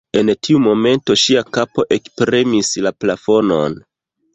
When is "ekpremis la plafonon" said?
2.01-3.83